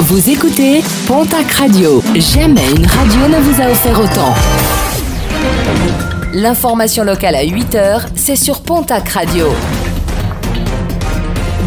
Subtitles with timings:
[0.00, 2.02] Vous écoutez Pontac Radio.
[2.16, 4.34] Jamais une radio ne vous a offert autant.
[6.32, 9.46] L'information locale à 8h, c'est sur Pontac Radio.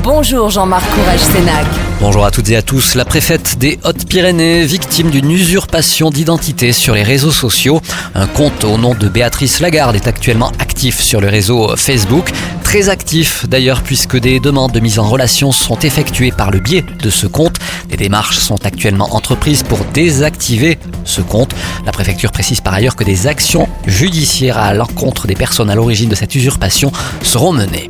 [0.04, 1.66] Bonjour Jean-Marc Courage-Sénac.
[2.00, 2.96] Bonjour à toutes et à tous.
[2.96, 7.82] La préfète des Hautes-Pyrénées, victime d'une usurpation d'identité sur les réseaux sociaux.
[8.14, 12.32] Un compte au nom de Béatrice Lagarde est actuellement actif sur le réseau Facebook.
[12.68, 16.84] Très actif d'ailleurs puisque des demandes de mise en relation sont effectuées par le biais
[17.02, 17.56] de ce compte.
[17.88, 21.56] Des démarches sont actuellement entreprises pour désactiver ce compte.
[21.86, 26.10] La préfecture précise par ailleurs que des actions judiciaires à l'encontre des personnes à l'origine
[26.10, 26.92] de cette usurpation
[27.22, 27.88] seront menées.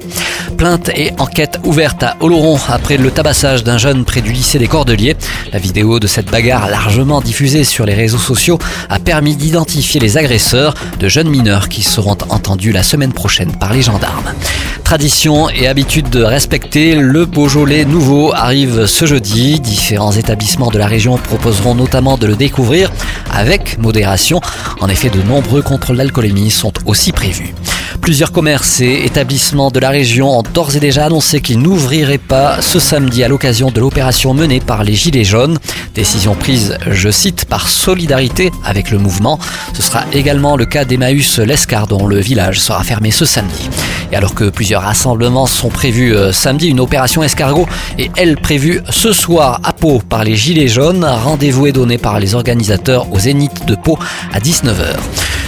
[0.57, 4.67] Plainte et enquête ouverte à Oloron après le tabassage d'un jeune près du lycée des
[4.67, 5.17] Cordeliers.
[5.51, 8.59] La vidéo de cette bagarre largement diffusée sur les réseaux sociaux
[8.89, 13.73] a permis d'identifier les agresseurs de jeunes mineurs qui seront entendus la semaine prochaine par
[13.73, 14.33] les gendarmes.
[14.87, 19.59] Tradition et habitude de respecter, le Beaujolais nouveau arrive ce jeudi.
[19.59, 22.89] Différents établissements de la région proposeront notamment de le découvrir
[23.29, 24.39] avec modération.
[24.79, 27.53] En effet, de nombreux contrôles d'alcoolémie sont aussi prévus.
[28.07, 32.61] Plusieurs commerces et établissements de la région ont d'ores et déjà annoncé qu'ils n'ouvriraient pas
[32.61, 35.59] ce samedi à l'occasion de l'opération menée par les Gilets jaunes.
[35.93, 39.39] Décision prise, je cite, par solidarité avec le mouvement.
[39.73, 43.69] Ce sera également le cas d'Emmaüs Lescar dont le village sera fermé ce samedi.
[44.13, 47.67] Et alors que plusieurs rassemblements sont prévus euh, samedi, une opération escargot
[47.99, 51.03] est elle prévue ce soir à Pau par les Gilets jaunes.
[51.03, 53.99] Rendez-vous est donné par les organisateurs au Zénith de Pau
[54.31, 54.95] à 19h.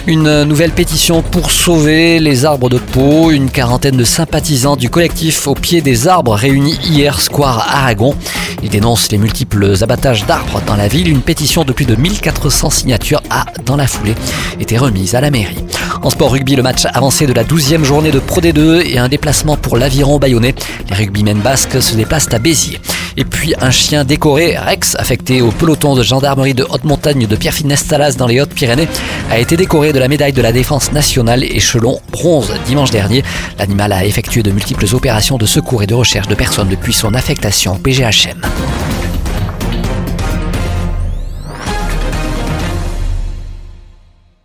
[0.08, 3.32] Une nouvelle pétition pour sauver les arbres de Pau.
[3.32, 8.16] Une quarantaine de sympathisants du collectif au pied des arbres réunis hier Square Aragon.
[8.64, 11.10] Ils dénoncent les multiples abattages d'arbres dans la ville.
[11.10, 14.16] Une pétition de plus de 1400 signatures a, dans la foulée,
[14.60, 15.64] été remise à la mairie.
[16.02, 19.10] En sport rugby, le match avancé de la 12e journée de Pro D2 et un
[19.10, 20.56] déplacement pour l'aviron bayonnais.
[20.90, 22.80] Les rugbymen basques se déplacent à Béziers.
[23.18, 27.36] Et puis un chien décoré, Rex, affecté au peloton de gendarmerie de haute montagne de
[27.36, 28.88] Pierrefitte-Nestalas dans les Hautes-Pyrénées,
[29.32, 33.24] a été décoré de la médaille de la défense nationale échelon bronze dimanche dernier.
[33.58, 37.14] L'animal a effectué de multiples opérations de secours et de recherche de personnes depuis son
[37.14, 38.42] affectation au PGHM.